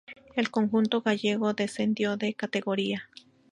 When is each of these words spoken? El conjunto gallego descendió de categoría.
El 0.35 0.49
conjunto 0.49 1.01
gallego 1.03 1.53
descendió 1.53 2.17
de 2.17 2.33
categoría. 2.33 3.07